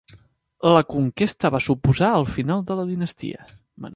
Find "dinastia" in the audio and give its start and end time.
2.95-3.49